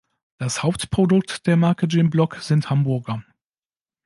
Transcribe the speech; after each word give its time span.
Das 0.39 0.63
Hauptprodukt 0.63 1.45
der 1.45 1.57
Marke 1.57 1.85
Jim 1.85 2.09
Block 2.09 2.37
sind 2.37 2.71
Hamburger. 2.71 3.23